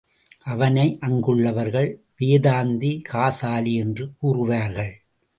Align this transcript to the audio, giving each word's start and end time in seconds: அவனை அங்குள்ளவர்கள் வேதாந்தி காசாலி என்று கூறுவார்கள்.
அவனை 0.43 0.97
அங்குள்ளவர்கள் 1.01 1.89
வேதாந்தி 2.19 3.01
காசாலி 3.01 3.73
என்று 3.73 4.11
கூறுவார்கள். 4.21 4.93